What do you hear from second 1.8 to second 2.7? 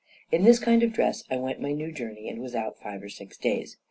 journey, and was